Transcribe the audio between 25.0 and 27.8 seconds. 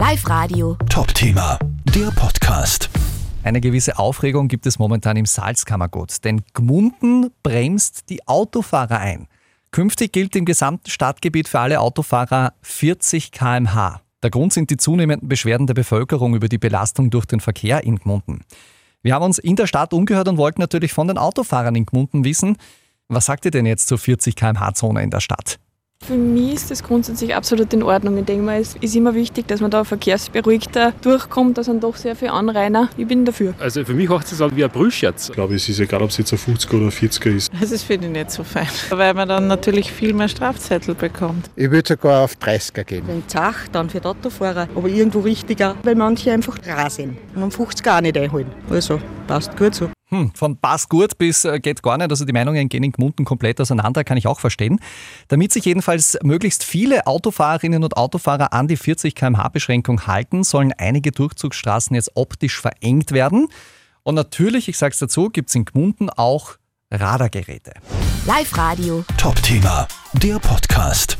in der Stadt? Für mich ist das grundsätzlich absolut